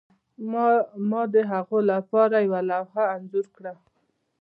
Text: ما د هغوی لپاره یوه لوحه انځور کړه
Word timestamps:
ما 1.09 1.21
د 1.33 1.35
هغوی 1.51 1.81
لپاره 1.91 2.35
یوه 2.45 2.61
لوحه 2.71 3.03
انځور 3.15 3.45
کړه 3.55 3.73